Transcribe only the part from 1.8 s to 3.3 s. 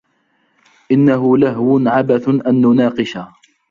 عبث ان نناقش.